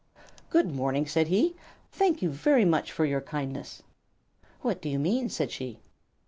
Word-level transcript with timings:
"Good 0.49 0.71
morning!" 0.73 1.05
said 1.05 1.27
he. 1.27 1.55
"Thank 1.91 2.23
you 2.23 2.31
very 2.31 2.65
much 2.65 2.91
for 2.91 3.05
your 3.05 3.21
kindness." 3.21 3.83
"What 4.61 4.81
do 4.81 4.89
you 4.89 4.97
mean?" 4.97 5.29
said 5.29 5.51
she. 5.51 5.79